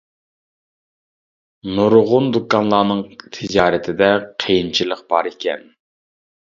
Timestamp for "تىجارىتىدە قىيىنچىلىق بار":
3.39-5.33